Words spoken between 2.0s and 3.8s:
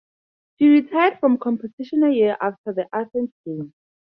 a year after the Athens Games.